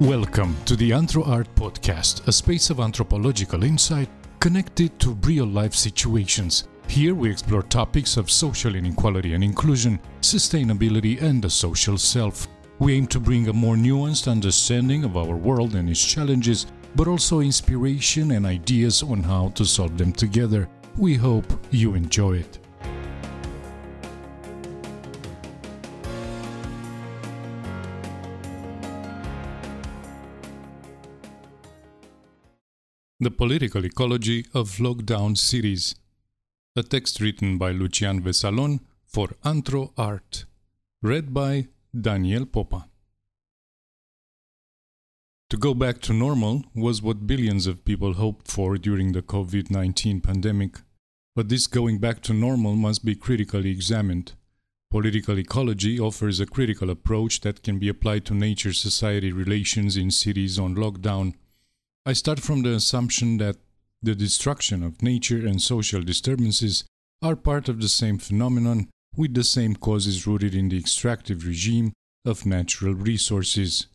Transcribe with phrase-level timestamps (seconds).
[0.00, 4.08] Welcome to the Anthro Art Podcast, a space of anthropological insight
[4.38, 6.68] connected to real life situations.
[6.88, 12.48] Here we explore topics of social inequality and inclusion, sustainability, and the social self.
[12.78, 17.06] We aim to bring a more nuanced understanding of our world and its challenges, but
[17.06, 20.66] also inspiration and ideas on how to solve them together.
[20.96, 22.58] We hope you enjoy it.
[33.22, 35.94] The Political Ecology of Lockdown Cities.
[36.74, 40.46] A text written by Lucian Vesalon for Anthro Art.
[41.02, 42.88] Read by Daniel Popa.
[45.50, 49.70] To go back to normal was what billions of people hoped for during the COVID
[49.70, 50.78] 19 pandemic.
[51.36, 54.32] But this going back to normal must be critically examined.
[54.90, 60.10] Political ecology offers a critical approach that can be applied to nature society relations in
[60.10, 61.34] cities on lockdown
[62.06, 63.56] I start from the assumption that
[64.02, 66.84] the destruction of nature and social disturbances
[67.20, 71.92] are part of the same phenomenon with the same causes rooted in the extractive regime
[72.24, 73.86] of natural resources.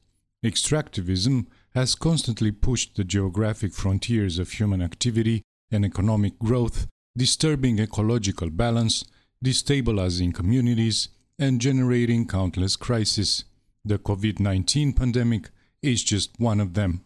[0.43, 6.85] Extractivism has constantly pushed the geographic frontiers of human activity and economic growth,
[7.17, 9.03] disturbing ecological balance,
[9.43, 11.09] destabilizing communities,
[11.39, 13.45] and generating countless crises.
[13.83, 15.49] The COVID 19 pandemic
[15.81, 17.04] is just one of them.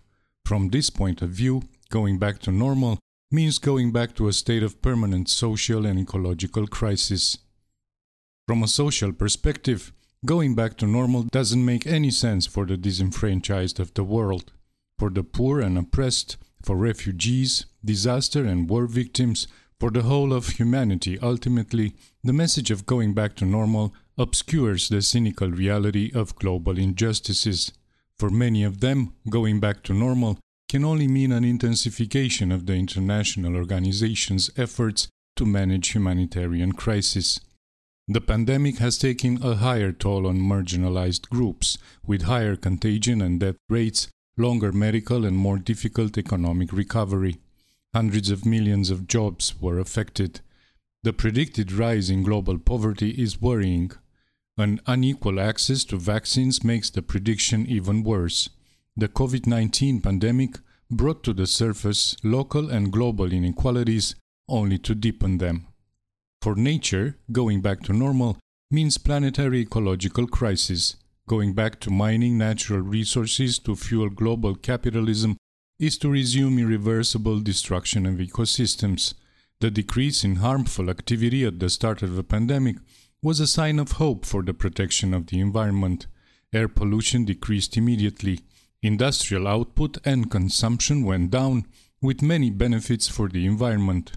[0.50, 1.61] From this point of view,
[1.92, 2.97] going back to normal
[3.30, 7.38] means going back to a state of permanent social and ecological crisis.
[8.47, 9.94] From a social perspective,
[10.25, 14.52] going back to normal doesn't make any sense for the disenfranchised of the world,
[14.97, 19.45] for the poor and oppressed, for refugees, disaster and war victims,
[19.80, 21.19] for the whole of humanity.
[21.19, 27.72] Ultimately, the message of going back to normal obscures the cynical reality of global injustices.
[28.20, 32.74] For many of them, going back to normal can only mean an intensification of the
[32.74, 35.07] international organization's efforts
[35.38, 37.40] to manage humanitarian crisis.
[38.09, 43.56] The pandemic has taken a higher toll on marginalized groups, with higher contagion and death
[43.69, 47.38] rates, longer medical and more difficult economic recovery.
[47.94, 50.41] Hundreds of millions of jobs were affected.
[51.03, 53.91] The predicted rise in global poverty is worrying.
[54.59, 58.50] An unequal access to vaccines makes the prediction even worse.
[58.97, 60.59] The COVID 19 pandemic
[60.92, 64.16] brought to the surface local and global inequalities
[64.50, 65.68] only to deepen them.
[66.42, 68.38] For nature, going back to normal
[68.70, 70.97] means planetary ecological crisis.
[71.26, 75.38] Going back to mining natural resources to fuel global capitalism
[75.80, 79.14] is to resume irreversible destruction of ecosystems.
[79.62, 82.76] The decrease in harmful activity at the start of the pandemic
[83.22, 86.07] was a sign of hope for the protection of the environment.
[86.53, 88.40] Air pollution decreased immediately.
[88.81, 91.66] Industrial output and consumption went down,
[92.02, 94.13] with many benefits for the environment.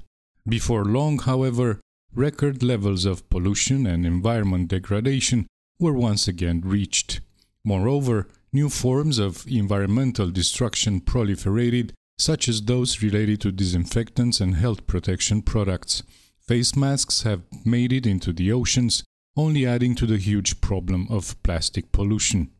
[0.49, 1.81] Before long, however,
[2.15, 5.47] record levels of pollution and environment degradation
[5.81, 7.21] were once again reached.
[7.65, 14.87] Moreover, new forms of environmental destruction proliferated, such as those related to disinfectants and health
[14.87, 16.03] protection products.
[16.47, 19.05] Face masks have made it into the oceans,
[19.37, 22.51] only adding to the huge problem of plastic pollution.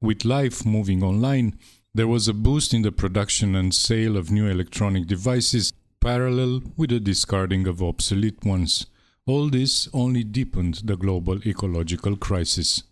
[0.00, 1.58] With life moving online,
[1.92, 6.90] there was a boost in the production and sale of new electronic devices, parallel with
[6.90, 8.86] the discarding of obsolete ones.
[9.26, 12.84] All this only deepened the global ecological crisis.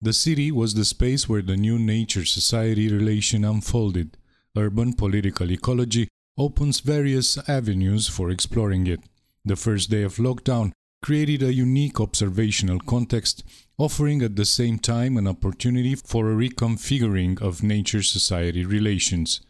[0.00, 4.16] The city was the space where the new nature society relation unfolded.
[4.56, 9.00] Urban political ecology opens various avenues for exploring it.
[9.44, 10.72] The first day of lockdown
[11.02, 13.42] created a unique observational context,
[13.76, 19.40] offering at the same time an opportunity for a reconfiguring of nature society relations.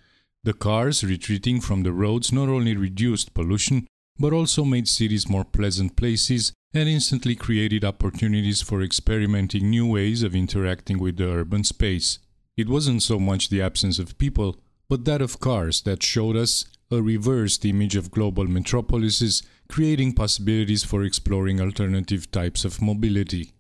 [0.45, 3.87] The cars retreating from the roads not only reduced pollution,
[4.19, 10.23] but also made cities more pleasant places and instantly created opportunities for experimenting new ways
[10.23, 12.19] of interacting with the urban space.
[12.57, 14.57] It wasn't so much the absence of people,
[14.93, 20.85] but that of cars that showed us a reversed image of global metropolises, creating possibilities
[20.85, 23.55] for exploring alternative types of mobility.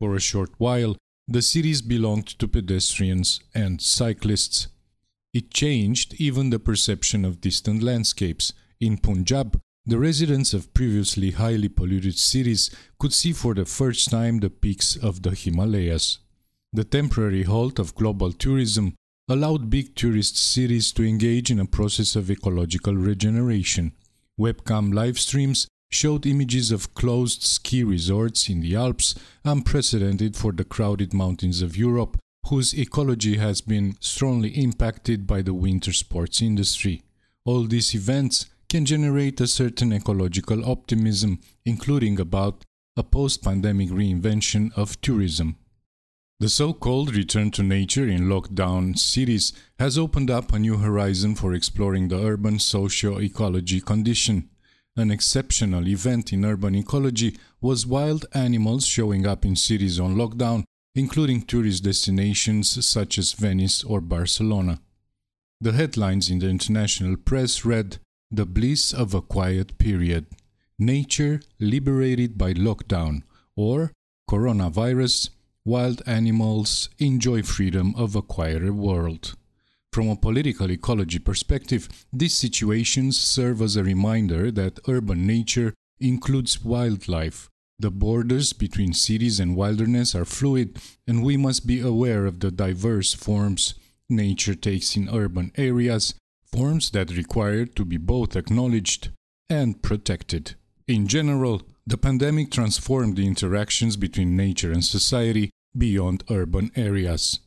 [0.00, 0.96] For a short while,
[1.28, 4.66] the cities belonged to pedestrians and cyclists.
[5.32, 8.52] It changed even the perception of distant landscapes.
[8.80, 14.40] In Punjab, the residents of previously highly polluted cities could see for the first time
[14.40, 16.18] the peaks of the Himalayas.
[16.72, 18.96] The temporary halt of global tourism
[19.28, 23.92] allowed big tourist cities to engage in a process of ecological regeneration.
[24.38, 29.14] Webcam live streams showed images of closed ski resorts in the Alps,
[29.44, 32.16] unprecedented for the crowded mountains of Europe,
[32.48, 37.02] whose ecology has been strongly impacted by the winter sports industry.
[37.44, 42.64] All these events can generate a certain ecological optimism, including about
[42.96, 45.56] a post pandemic reinvention of tourism.
[46.42, 51.36] The so called return to nature in lockdown cities has opened up a new horizon
[51.36, 54.50] for exploring the urban socio ecology condition.
[54.96, 60.64] An exceptional event in urban ecology was wild animals showing up in cities on lockdown,
[60.96, 64.80] including tourist destinations such as Venice or Barcelona.
[65.60, 67.98] The headlines in the international press read
[68.32, 70.26] The Bliss of a Quiet Period
[70.76, 73.22] Nature Liberated by Lockdown,
[73.54, 73.92] or
[74.28, 75.28] Coronavirus
[75.64, 79.34] wild animals enjoy freedom of a quieter world.
[79.92, 86.64] From a political ecology perspective, these situations serve as a reminder that urban nature includes
[86.64, 87.48] wildlife.
[87.78, 92.50] The borders between cities and wilderness are fluid, and we must be aware of the
[92.50, 93.74] diverse forms
[94.08, 96.14] nature takes in urban areas,
[96.44, 99.10] forms that require to be both acknowledged
[99.48, 100.54] and protected.
[100.86, 107.40] In general, the pandemic transformed the interactions between nature and society beyond urban areas.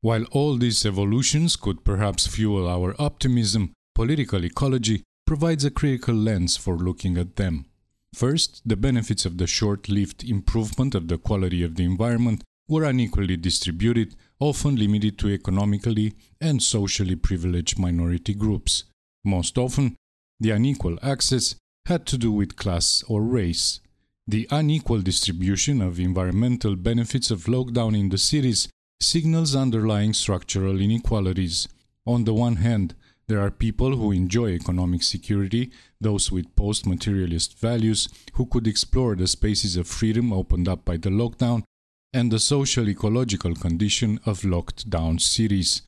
[0.00, 6.56] While all these evolutions could perhaps fuel our optimism, political ecology provides a critical lens
[6.56, 7.66] for looking at them.
[8.14, 12.84] First, the benefits of the short lived improvement of the quality of the environment were
[12.84, 18.84] unequally distributed, often limited to economically and socially privileged minority groups.
[19.24, 19.96] Most often,
[20.38, 21.56] the unequal access
[21.86, 23.80] had to do with class or race.
[24.26, 28.68] The unequal distribution of environmental benefits of lockdown in the cities
[29.00, 31.68] signals underlying structural inequalities.
[32.06, 32.94] On the one hand,
[33.28, 35.70] there are people who enjoy economic security,
[36.00, 40.96] those with post materialist values who could explore the spaces of freedom opened up by
[40.96, 41.62] the lockdown,
[42.12, 45.82] and the social ecological condition of locked down cities.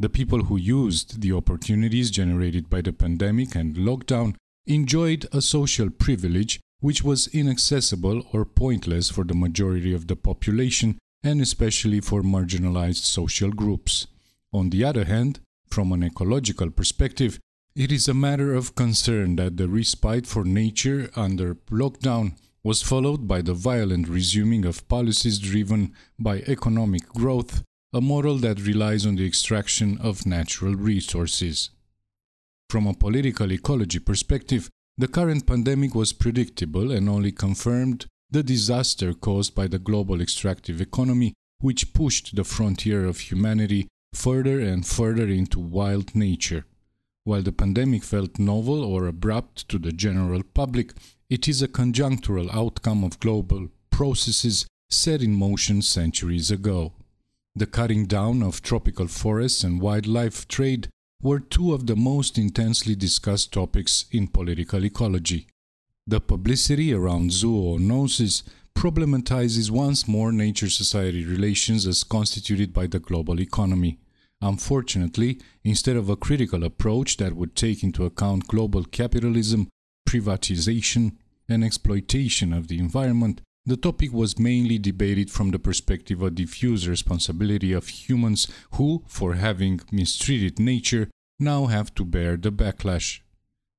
[0.00, 4.34] The people who used the opportunities generated by the pandemic and lockdown
[4.66, 10.98] enjoyed a social privilege which was inaccessible or pointless for the majority of the population
[11.22, 14.06] and especially for marginalized social groups.
[14.52, 17.38] On the other hand, from an ecological perspective,
[17.74, 22.32] it is a matter of concern that the respite for nature under lockdown
[22.64, 28.66] was followed by the violent resuming of policies driven by economic growth, a model that
[28.66, 31.70] relies on the extraction of natural resources.
[32.68, 34.68] From a political ecology perspective,
[34.98, 40.80] the current pandemic was predictable and only confirmed the disaster caused by the global extractive
[40.80, 46.66] economy, which pushed the frontier of humanity further and further into wild nature.
[47.22, 50.92] While the pandemic felt novel or abrupt to the general public,
[51.30, 56.94] it is a conjunctural outcome of global processes set in motion centuries ago.
[57.54, 60.88] The cutting down of tropical forests and wildlife trade
[61.22, 65.46] were two of the most intensely discussed topics in political ecology.
[66.06, 68.44] The publicity around zoonosis
[68.76, 73.98] problematizes once more nature society relations as constituted by the global economy.
[74.40, 79.68] Unfortunately, instead of a critical approach that would take into account global capitalism,
[80.08, 81.16] privatization,
[81.48, 86.88] and exploitation of the environment, the topic was mainly debated from the perspective of diffuse
[86.88, 93.20] responsibility of humans who, for having mistreated nature, now have to bear the backlash.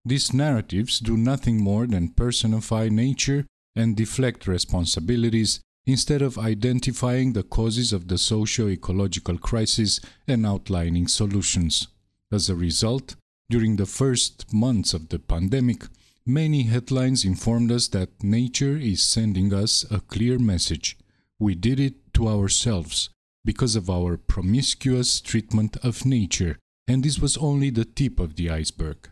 [0.06, 7.44] These narratives do nothing more than personify nature and deflect responsibilities instead of identifying the
[7.44, 11.88] causes of the socio ecological crisis and outlining solutions.
[12.32, 13.16] As a result,
[13.50, 15.84] during the first months of the pandemic,
[16.25, 20.98] many headlines informed us that nature is sending us a clear message.
[21.39, 23.10] We did it to ourselves
[23.44, 28.50] because of our promiscuous treatment of nature, and this was only the tip of the
[28.50, 29.12] iceberg.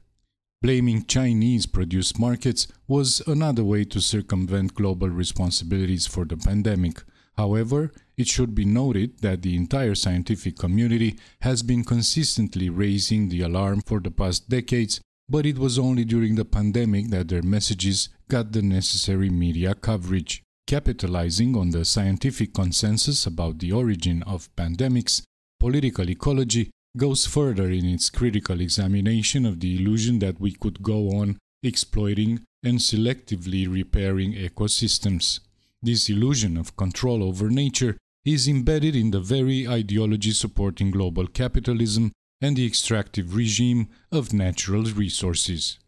[0.64, 7.04] Blaming Chinese produced markets was another way to circumvent global responsibilities for the pandemic.
[7.38, 13.42] However, it should be noted that the entire scientific community has been consistently raising the
[13.42, 18.10] alarm for the past decades, but it was only during the pandemic that their messages
[18.28, 20.42] got the necessary media coverage.
[20.66, 25.22] Capitalizing on the scientific consensus about the origin of pandemics,
[25.60, 31.10] political ecology goes further in its critical examination of the illusion that we could go
[31.10, 35.40] on exploiting and selectively repairing ecosystems.
[35.82, 42.12] This illusion of control over nature is embedded in the very ideology supporting global capitalism
[42.42, 45.80] and the extractive regime of natural resources.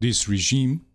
[0.00, 0.86] This regime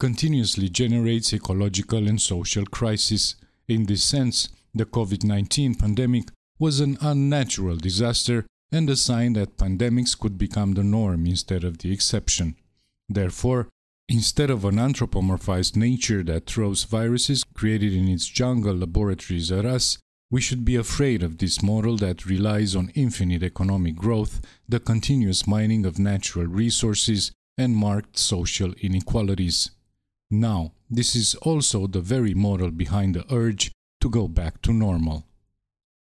[0.00, 3.36] continuously generates ecological and social crises.
[3.68, 6.28] In this sense, the COVID 19 pandemic
[6.58, 11.78] was an unnatural disaster and a sign that pandemics could become the norm instead of
[11.78, 12.56] the exception.
[13.08, 13.68] Therefore,
[14.08, 19.98] instead of an anthropomorphized nature that throws viruses created in its jungle laboratories at us,
[20.30, 25.46] we should be afraid of this model that relies on infinite economic growth, the continuous
[25.46, 29.70] mining of natural resources, and marked social inequalities.
[30.30, 35.26] Now, this is also the very model behind the urge to go back to normal.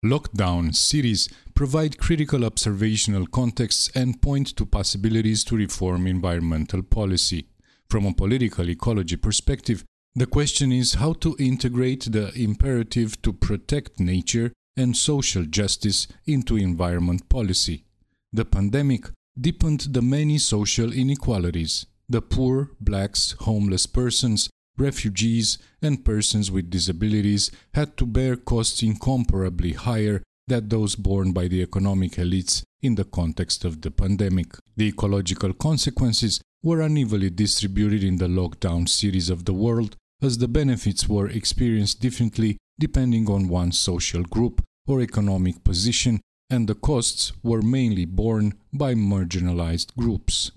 [0.05, 7.47] Lockdown cities provide critical observational contexts and point to possibilities to reform environmental policy.
[7.89, 9.85] From a political ecology perspective,
[10.15, 16.57] the question is how to integrate the imperative to protect nature and social justice into
[16.57, 17.85] environment policy.
[18.33, 21.87] The pandemic deepened the many social inequalities.
[22.09, 24.49] The poor, blacks, homeless persons,
[24.79, 31.49] refugees, and persons with disabilities had to bear costs incomparably higher than those borne by
[31.49, 34.55] the economic elites in the context of the pandemic.
[34.77, 40.49] The ecological consequences were unevenly distributed in the lockdown cities of the world, as the
[40.49, 47.33] benefits were experienced differently depending on one's social group or economic position, and the costs
[47.43, 50.53] were mainly borne by marginalized groups.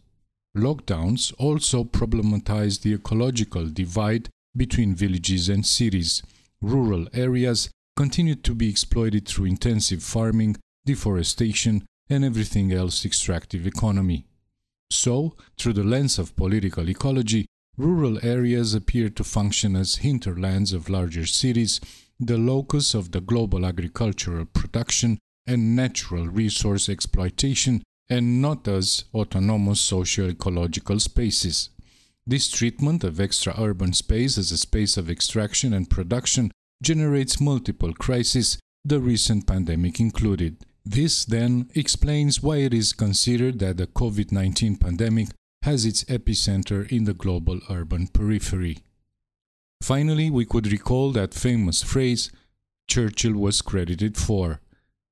[0.58, 6.24] Lockdowns also problematized the ecological divide between villages and cities.
[6.62, 14.26] Rural areas continued to be exploited through intensive farming, deforestation, and everything else extractive economy.
[14.90, 17.46] So, through the lens of political ecology,
[17.78, 21.80] rural areas appear to function as hinterlands of larger cities,
[22.20, 29.80] the locus of the global agricultural production and natural resource exploitation and not as autonomous
[29.82, 31.70] socio-ecological spaces.
[32.26, 36.52] This treatment of extra-urban space as a space of extraction and production
[36.82, 40.58] generates multiple crises, the recent pandemic included.
[40.86, 45.28] This then explains why it is considered that the COVID 19 pandemic
[45.64, 48.80] has its epicenter in the global urban periphery.
[49.82, 52.32] Finally, we could recall that famous phrase
[52.88, 54.62] Churchill was credited for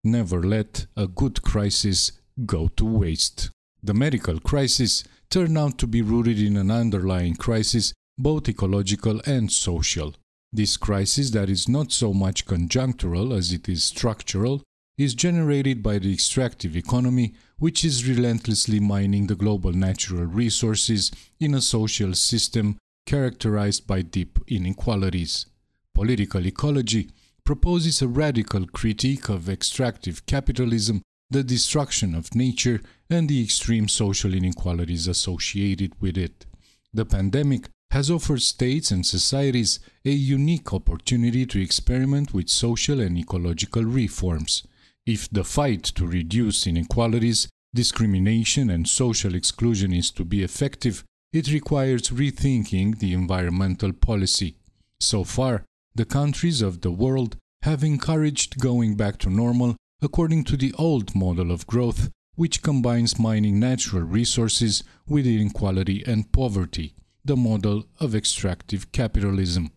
[0.04, 2.13] Never let a good crisis
[2.46, 3.50] go to waste.
[3.84, 9.51] The medical crisis turned out to be rooted in an underlying crisis, both ecological and
[9.51, 10.15] social.
[10.51, 14.63] This crisis, that is not so much conjunctural as it is structural,
[14.98, 21.53] is generated by the extractive economy, which is relentlessly mining the global natural resources in
[21.53, 25.46] a social system characterized by deep inequalities.
[25.94, 27.10] Political ecology
[27.44, 34.34] proposes a radical critique of extractive capitalism the destruction of nature, and the extreme social
[34.34, 36.46] inequalities associated with it.
[36.93, 43.17] The pandemic has offered states and societies a unique opportunity to experiment with social and
[43.17, 44.63] ecological reforms.
[45.05, 51.51] If the fight to reduce inequalities, discrimination, and social exclusion is to be effective, it
[51.51, 54.55] requires rethinking the environmental policy.
[55.00, 55.63] So far,
[55.96, 61.16] the countries of the world have encouraged going back to normal according to the old
[61.16, 66.94] model of growth, which combines mining natural resources with inequality and poverty,
[67.25, 69.72] the model of extractive capitalism.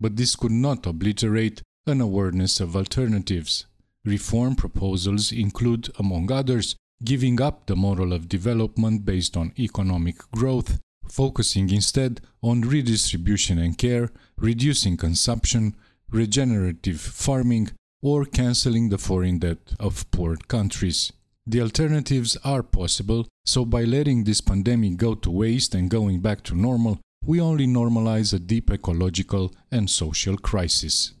[0.00, 3.66] But this could not obliterate an awareness of alternatives.
[4.04, 6.74] Reform proposals include, among others,
[7.04, 13.78] giving up the model of development based on economic growth, focusing instead on redistribution and
[13.78, 15.76] care, reducing consumption,
[16.10, 17.70] regenerative farming,
[18.02, 21.12] or canceling the foreign debt of poor countries.
[21.46, 26.42] The alternatives are possible, so by letting this pandemic go to waste and going back
[26.44, 31.12] to normal, we only normalize a deep ecological and social crisis.